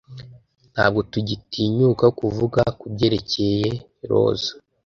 Ntabwo 0.73 0.99
tugitinyuka 1.11 2.05
kuvuga 2.19 2.61
kubyerekeye 2.79 3.69
roza 4.09 4.51